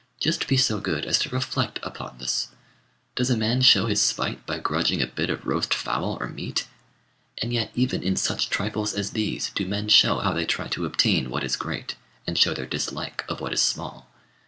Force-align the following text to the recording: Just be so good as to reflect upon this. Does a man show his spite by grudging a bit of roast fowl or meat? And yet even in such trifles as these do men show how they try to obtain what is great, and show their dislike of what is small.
Just 0.19 0.47
be 0.47 0.57
so 0.57 0.79
good 0.79 1.05
as 1.05 1.19
to 1.19 1.29
reflect 1.29 1.79
upon 1.83 2.17
this. 2.17 2.47
Does 3.15 3.29
a 3.29 3.37
man 3.37 3.61
show 3.61 3.85
his 3.85 4.01
spite 4.01 4.43
by 4.47 4.57
grudging 4.57 4.99
a 4.99 5.05
bit 5.05 5.29
of 5.29 5.45
roast 5.45 5.75
fowl 5.75 6.17
or 6.19 6.27
meat? 6.27 6.65
And 7.37 7.53
yet 7.53 7.69
even 7.75 8.01
in 8.01 8.15
such 8.15 8.49
trifles 8.49 8.95
as 8.95 9.11
these 9.11 9.51
do 9.51 9.63
men 9.67 9.89
show 9.89 10.17
how 10.17 10.33
they 10.33 10.47
try 10.47 10.67
to 10.69 10.85
obtain 10.85 11.29
what 11.29 11.43
is 11.43 11.55
great, 11.55 11.97
and 12.25 12.35
show 12.35 12.55
their 12.55 12.65
dislike 12.65 13.23
of 13.29 13.41
what 13.41 13.53
is 13.53 13.61
small. 13.61 14.09